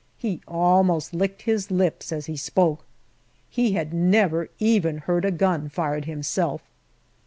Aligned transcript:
He 0.17 0.41
almost 0.47 1.13
licked 1.13 1.43
his 1.43 1.69
lips 1.69 2.11
as 2.11 2.25
he 2.25 2.35
spoke. 2.35 2.85
He 3.51 3.73
had 3.73 3.93
never 3.93 4.49
even 4.57 4.97
heard 4.97 5.25
a 5.25 5.29
gun 5.29 5.69
fired 5.69 6.05
himself. 6.05 6.63